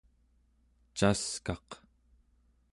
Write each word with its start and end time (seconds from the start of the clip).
caskaq 0.97 1.69